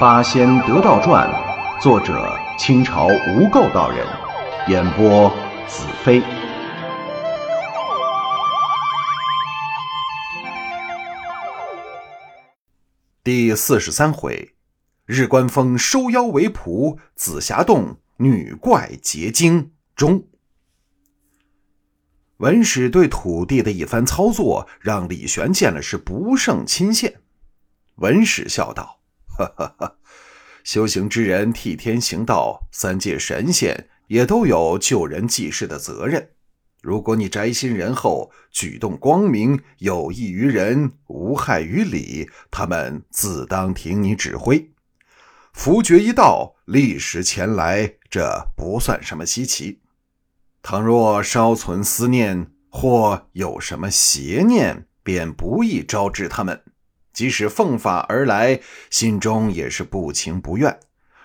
[0.02, 1.28] 《八仙得道传》，
[1.82, 4.06] 作者清朝无垢道人，
[4.66, 5.28] 演播
[5.68, 6.22] 子飞。
[13.22, 14.54] 第四十三回，
[15.04, 20.24] 日观峰收妖为仆，紫霞洞女怪结晶中。
[22.38, 27.16] 文史对土地的一番操作，让李玄见了是不胜钦羡。
[27.96, 28.99] 文史笑道。
[29.40, 29.94] 哈哈哈！
[30.64, 36.30] 修行之人替天行道，三界神仙也都有救人济世的责任。
[36.82, 44.70] 如果你宅心仁厚，举动光明，有益于人，无害于理，他们自当听你指挥。
[45.52, 49.80] 福爵一到，立时前来，这不算什么稀奇。
[50.62, 56.62] 倘若稍存思念，或有什么邪念，便不易招致他们。
[57.12, 60.78] 即使奉法而来，心中也是不情不愿。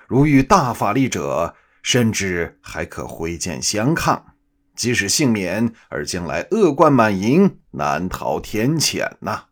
[0.08, 4.34] 如遇大法力者，甚至还可挥剑相抗。
[4.76, 9.46] 即使幸免，而将来恶贯满盈，难逃天谴呐。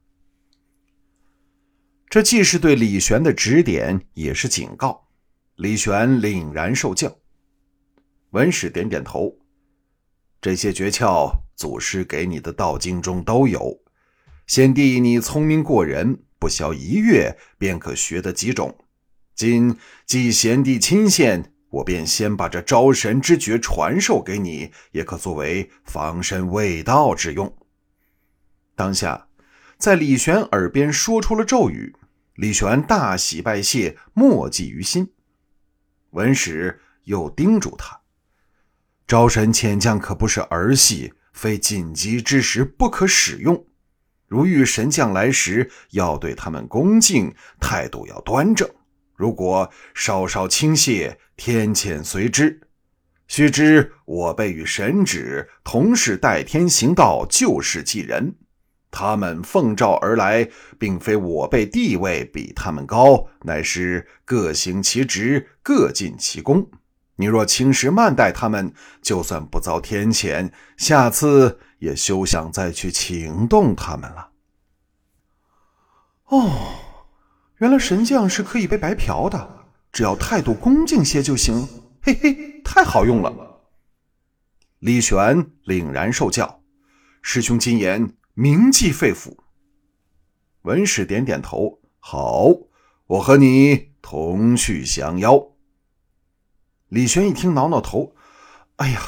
[2.09, 5.07] 这既是对李玄的指点，也是警告。
[5.55, 7.15] 李玄凛然受教。
[8.31, 9.37] 文史点点头，
[10.41, 13.82] 这些诀窍，祖师给你的道经中都有。
[14.45, 18.77] 贤弟，你聪明过人，不消一月便可学得几种。
[19.33, 27.55] 今既贤弟亲献，我便先把这招神之诀传授给你，也可作为防身卫道之用。
[28.75, 29.27] 当下，
[29.77, 31.95] 在李玄耳边说出了咒语，
[32.35, 35.13] 李玄大喜拜谢，默记于心。
[36.11, 38.01] 文史又叮嘱他：
[39.07, 43.65] 招神遣将可不是儿戏，非紧急之时不可使用。
[44.33, 48.67] 如遇神将来时，要对他们恭敬，态度要端正。
[49.15, 52.59] 如果稍稍倾泻，天谴随之。
[53.27, 58.33] 须知我辈与神旨同是代天行道、救世济人，
[58.89, 66.67] 他们奉诏而来，并非我辈地位比他们高，乃是各行其职，各尽其功。
[67.15, 71.59] 你若轻视慢待他们，就算不遭天谴，下次。
[71.79, 74.29] 也休想再去请动他们了。
[76.27, 76.49] 哦，
[77.57, 81.67] 原来神将是可以被白嫖的，只要态度恭敬些就行。
[82.01, 83.59] 嘿嘿，太好用了。
[84.79, 86.61] 李玄凛然受教，
[87.21, 89.35] 师兄金言铭记肺腑。
[90.61, 92.47] 文史点点头，好，
[93.07, 95.52] 我和你同去降妖。
[96.93, 98.13] 李玄一听，挠挠头，
[98.75, 99.01] 哎呀。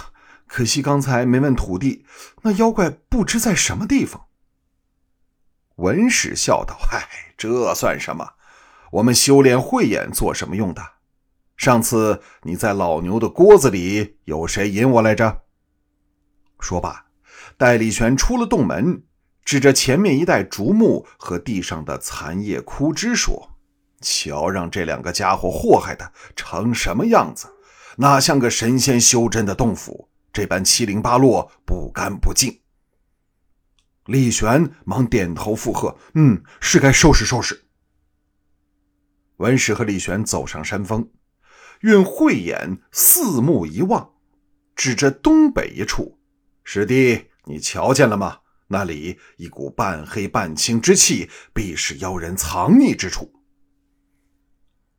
[0.48, 2.06] 可惜刚才没问土地，
[2.44, 4.28] 那妖怪不知在什么地方。
[5.76, 7.08] 文史笑道：“嗨，
[7.38, 8.34] 这算什么？
[8.94, 10.82] 我们修炼慧眼做什么用的？
[11.58, 15.42] 上次你在老牛的锅子里，有谁引我来着？”
[16.60, 17.08] 说罢，
[17.58, 19.04] 戴李玄出了洞门，
[19.44, 23.58] 指着前面一带竹木和地上的残叶枯枝说
[24.00, 27.48] ：“瞧，让这两个家伙祸害的成什么样子？
[27.98, 32.60] 哪像个神仙修真的洞府？”这般七零八落，不干不净。
[34.06, 37.64] 李玄忙点头附和：“嗯，是该收拾收拾。”
[39.38, 41.10] 文史和李玄走上山峰，
[41.80, 44.12] 运慧眼四目一望，
[44.76, 46.20] 指着东北一处
[46.66, 48.40] ：“师弟，你瞧见了吗？
[48.68, 53.32] 那里一股半黑半青之气，必是妖人藏匿之处。”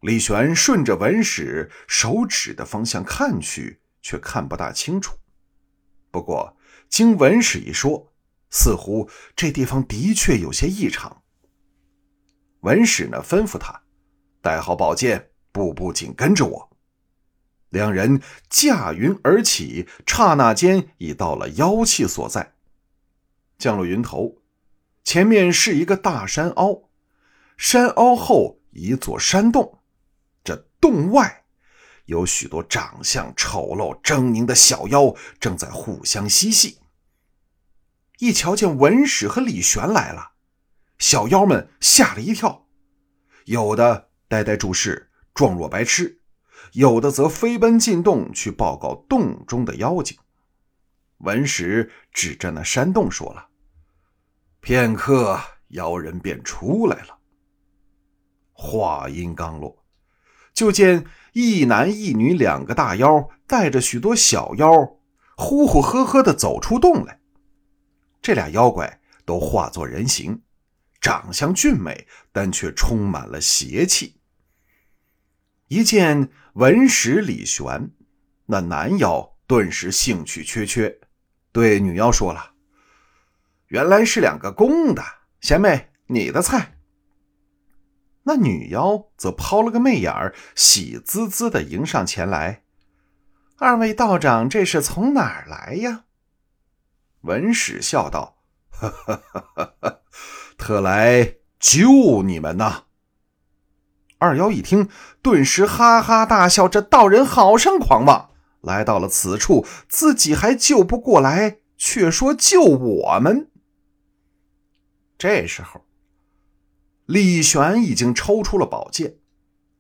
[0.06, 5.17] 李玄顺着文史手指的方向看去，却看不大清楚。
[6.12, 6.56] 不过，
[6.89, 8.12] 经文史一说，
[8.49, 11.25] 似乎这地方的确有些异常。
[12.61, 13.83] 文史呢，吩咐他
[14.41, 16.77] 带好宝剑，步步紧跟着我。
[17.71, 22.55] 两人驾云而起，刹那间已到了妖气所在。
[23.59, 24.37] 降落云头，
[25.03, 26.91] 前面是一个大山凹，
[27.56, 29.75] 山凹后一座山洞，
[30.81, 31.44] 洞外。
[32.06, 36.78] 有许多长相丑陋、狰狞的小妖正在互相嬉戏。
[38.19, 40.32] 一瞧见文史和李玄来了，
[40.99, 42.67] 小妖们吓了一跳，
[43.46, 46.20] 有的呆呆注视，状若白痴；
[46.73, 50.17] 有的则飞奔进洞去报告洞中的妖精。
[51.19, 53.49] 文史指着那山洞说了
[54.61, 57.19] ：“片刻，妖人便出来了。”
[58.52, 59.84] 话音刚落，
[60.56, 61.06] 就见。
[61.38, 64.97] 一男一女两个大妖带着许多小妖，
[65.37, 67.20] 呼呼呵呵的走出洞来。
[68.23, 70.41] 这俩妖怪都化作人形，
[70.99, 74.19] 长相俊美，但却充满了邪气。
[75.69, 77.91] 一见文史李玄，
[78.47, 80.99] 那男妖顿时兴趣缺缺，
[81.52, 82.52] 对女妖说了
[83.69, 85.05] ：“原来是两个公的，
[85.43, 86.75] 贤妹，你的菜。”
[88.28, 92.62] 那女妖则抛了个媚眼儿，喜滋滋的迎上前来
[93.58, 96.05] ：“二位道长，这是从哪儿来呀？”
[97.23, 98.38] 文史笑道
[98.69, 100.00] ：“哈哈哈哈哈，
[100.58, 102.84] 特来救你们呐！”
[104.19, 104.88] 二妖一听，
[105.23, 108.31] 顿时哈哈大笑：“这道人好生狂妄！
[108.61, 113.50] 来到了此处，自己还救不过来，却说救我们。”
[115.17, 115.84] 这时候，
[117.06, 119.14] 李玄已经抽出了宝剑，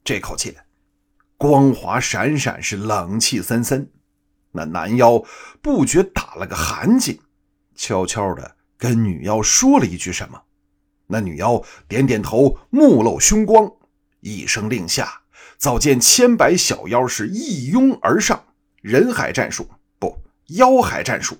[0.04, 0.54] 这口剑
[1.36, 3.90] 光华闪闪，是冷气森森。
[4.52, 5.20] 那男妖
[5.60, 7.18] 不觉打了个寒噤，
[7.74, 10.40] 悄悄的跟女妖说了一句什么。
[11.08, 13.72] 那女妖点点头，目露凶光。
[14.20, 15.22] 一声令下，
[15.58, 18.44] 早见千百小妖是一拥而上，
[18.82, 19.68] 人海战术
[19.98, 20.16] 不
[20.50, 21.36] 妖海战术，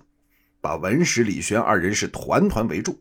[0.60, 2.98] 把文史李玄二人是团团围住。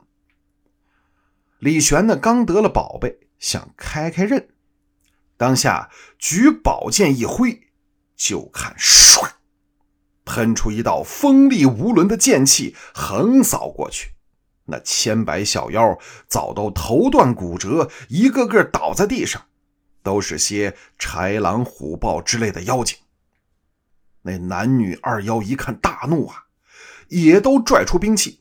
[1.59, 4.49] 李玄呢，刚得了宝贝，想开开刃，
[5.37, 7.67] 当下举宝剑一挥，
[8.15, 9.31] 就看唰，
[10.25, 14.11] 喷出一道锋利无伦的剑气，横扫过去。
[14.65, 15.97] 那千百小妖
[16.27, 19.45] 早都头断骨折，一个个倒在地上。
[20.03, 22.95] 都是些豺狼虎豹之类的妖精。
[24.21, 26.45] 那男女二妖一看大怒啊，
[27.07, 28.39] 也都拽出兵器。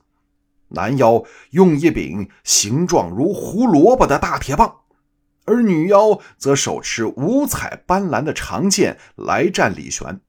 [0.75, 4.81] 男妖用一柄形状如胡萝卜的大铁棒，
[5.47, 10.21] 而女妖则手持五彩斑斓的长剑来战李玄。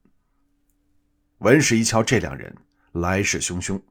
[1.38, 2.56] 文史一瞧这两人
[2.92, 3.82] 来势汹汹，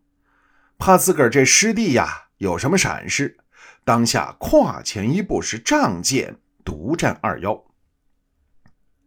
[0.80, 3.38] 怕自个儿这师弟呀有什么闪失，
[3.84, 6.40] 当下跨前一步是仗剑。
[6.66, 7.64] 独占二妖，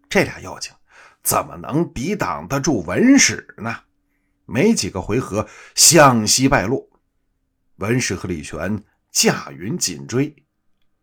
[0.09, 0.73] 这俩妖精
[1.25, 3.81] 怎么能抵挡得住文史呢？
[4.47, 6.89] 没几个回合，向西败落。
[7.79, 10.35] 文史和李玄驾云紧追，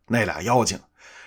[0.07, 0.79] 那俩妖精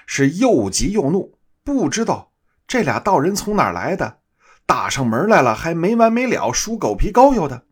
[0.07, 2.33] 是又急又怒，不知道
[2.67, 4.21] 这俩道人从哪儿来的，
[4.67, 7.67] 打上门来了还没完没了，输狗皮膏药的。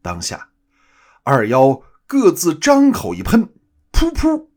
[0.00, 0.50] 当下，
[1.22, 3.52] 二妖各自张口一喷，
[3.92, 4.48] 噗噗。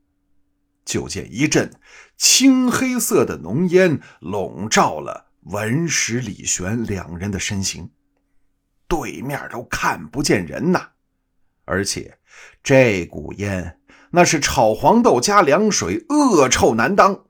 [0.86, 1.74] 就见一阵
[2.18, 7.92] 青黑色的浓烟笼罩了文史李玄两人的身形，
[8.88, 10.93] 对面都看不见人呐。
[11.66, 12.18] 而且
[12.64, 13.80] 这股烟
[14.12, 17.26] 那是炒黄豆加凉水，恶臭难当。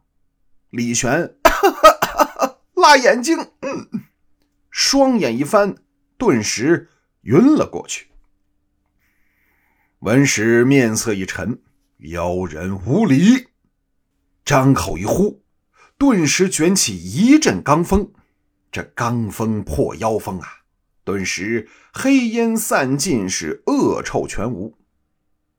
[0.69, 1.35] 李玄
[2.75, 3.87] 辣眼睛，嗯，
[4.69, 5.75] 双眼一翻，
[6.17, 6.89] 顿时
[7.21, 8.07] 晕了过去。
[9.99, 11.61] 文石面色一沉。
[11.99, 13.47] 妖人无礼！
[14.43, 15.41] 张口一呼，
[15.97, 18.11] 顿时卷起一阵罡风。
[18.69, 20.62] 这罡风破妖风啊！
[21.03, 24.77] 顿时黑烟散尽，是恶臭全无。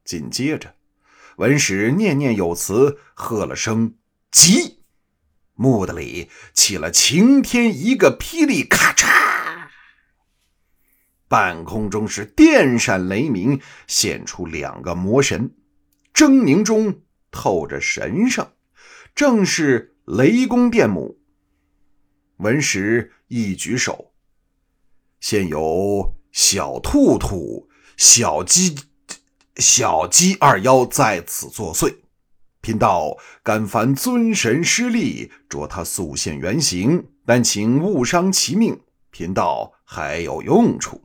[0.05, 0.75] 紧接着，
[1.37, 3.95] 文史念念有词，喝了声
[4.31, 4.85] “急”，
[5.55, 9.69] 木的里起了晴天一个霹雳，咔嚓！
[11.27, 15.55] 半空中是电闪雷鸣，现出两个魔神。
[16.13, 18.53] 狰狞中透着神圣，
[19.15, 21.19] 正是雷公电母。
[22.37, 24.14] 文石一举手，
[25.27, 27.67] 现有小兔兔、
[27.97, 28.77] 小鸡、
[29.57, 31.97] 小鸡二妖在此作祟。
[32.61, 38.79] 贫道敢烦尊神施力，着他速现原形，但请勿伤其命。
[39.11, 41.01] 贫道还有用处。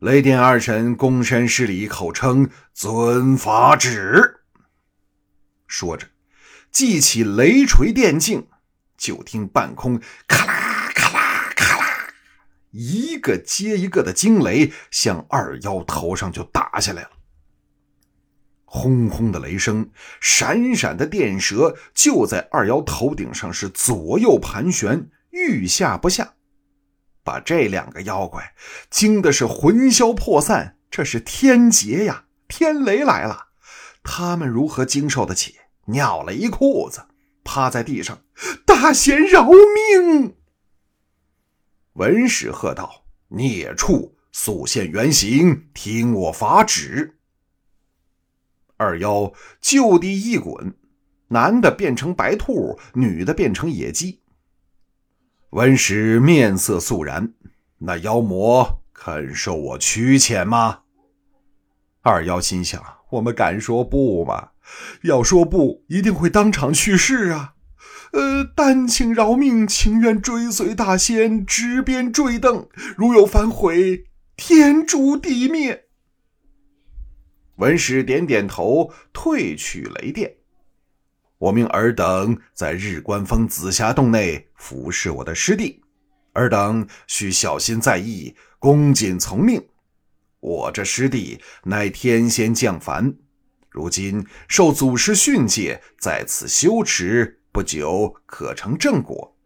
[0.00, 4.40] 雷电二神躬身施礼，口称遵法旨。
[5.66, 6.06] 说着，
[6.70, 8.46] 记起雷锤电镜，
[8.98, 10.61] 就听半空咔啦，
[12.72, 17.10] 一个接一个的惊雷向二妖头上就打下来了。
[18.64, 26.34] 轰轰的雷声，闪闪的电蛇就在二妖头顶上是左右盘旋，欲下不下。
[27.22, 28.54] 把这两个妖怪
[28.90, 32.24] 惊的是魂消魄散，这是天劫呀！
[32.48, 33.48] 天雷来了，
[34.02, 35.56] 他们如何经受得起？
[35.86, 37.06] 尿了一裤子，
[37.44, 38.22] 趴在地上，
[38.64, 40.36] 大仙饶命！
[41.94, 47.18] 文史喝道：“孽畜，速现原形，听我法旨！”
[48.78, 50.74] 二妖就地一滚，
[51.28, 54.22] 男的变成白兔，女的变成野鸡。
[55.50, 57.34] 文史面色肃然，
[57.78, 60.80] 那妖魔肯受我驱遣吗？
[62.00, 64.52] 二妖心想：我们敢说不吗？
[65.02, 67.51] 要说不，一定会当场去世啊！
[68.12, 72.68] 呃，但请饶命，情愿追随大仙，执鞭坠镫。
[72.96, 74.04] 如有反悔，
[74.36, 75.84] 天诛地灭。
[77.56, 80.34] 文史点点头，退去雷电。
[81.38, 85.82] 我命尔等在日观峰紫霞洞内服侍我的师弟，
[86.34, 89.64] 尔等需小心在意，恭谨从命。
[90.40, 93.14] 我这师弟乃天仙降凡，
[93.70, 97.41] 如今受祖师训诫，在此修持。
[97.52, 99.36] 不久可成正果，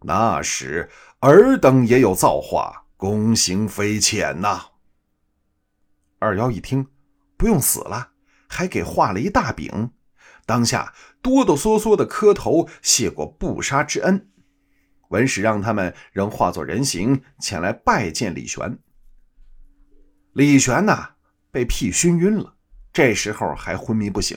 [0.00, 4.60] 那时尔等也有造化，功行非浅呐。
[6.18, 6.84] 二妖一听，
[7.36, 8.10] 不用死了，
[8.48, 9.92] 还给画了一大饼，
[10.44, 10.92] 当下
[11.22, 14.28] 哆哆嗦嗦的磕头谢过不杀之恩。
[15.10, 18.76] 文史让他们仍化作人形前来拜见李玄。
[20.32, 21.10] 李玄呐，
[21.52, 22.56] 被屁熏晕了，
[22.92, 24.36] 这时候还昏迷不醒。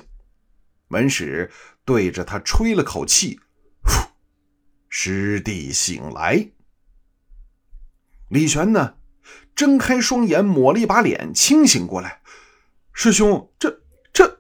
[0.90, 1.52] 文史
[1.84, 3.40] 对着他吹了口气，
[3.82, 3.92] 呼，
[4.90, 6.52] 师弟醒来。
[8.30, 8.96] 李玄呢，
[9.56, 12.22] 睁开双眼，抹了一把脸，清醒过来。
[12.94, 14.40] 师兄，这这，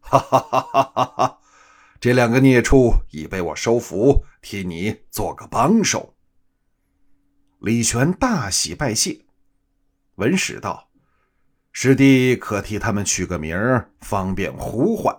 [0.00, 1.38] 哈哈哈哈哈哈！
[2.00, 6.16] 这两个孽畜已被我收服，替你做个帮手。
[7.60, 9.26] 李玄大喜，拜谢。
[10.16, 10.90] 文史道
[11.72, 15.14] ：“师弟可替他们取个名儿，方便呼唤。”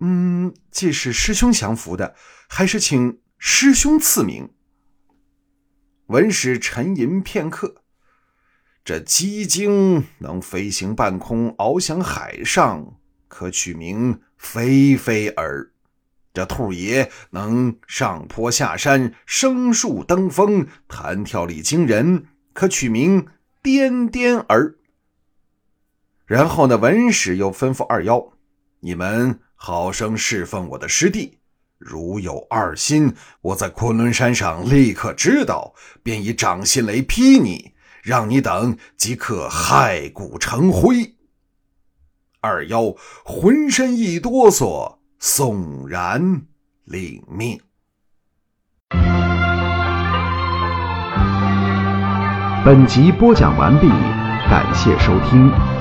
[0.00, 2.14] 嗯，既是师兄降服的，
[2.48, 4.50] 还是请师兄赐名。
[6.08, 7.82] 文史沉吟片刻，
[8.84, 15.70] 这鸡精能飞行半空，翱翔海上，可取名飞飞儿；
[16.34, 23.26] 这兔爷能上坡下山，升树登峰，弹跳力惊人，可取名
[23.62, 24.76] 颠颠儿。
[26.26, 28.34] 然后呢，文史又吩咐二妖
[28.80, 31.38] ：“你们。”好生侍奉我的师弟，
[31.78, 37.72] 如有二心，我在昆仑山上立刻知道，便以掌心雷劈你，
[38.02, 41.14] 让你等即刻骸骨成灰。
[42.40, 42.94] 二妖
[43.24, 46.42] 浑身一哆嗦，悚然
[46.84, 47.58] 领命。
[52.64, 53.88] 本集播讲完毕，
[54.48, 55.75] 感谢收听。